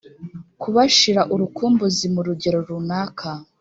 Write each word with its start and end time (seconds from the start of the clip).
kubashira 0.61 1.21
urukumbuzi 1.33 2.05
mu 2.13 2.21
rugero 2.27 2.57
runaka 2.67 3.29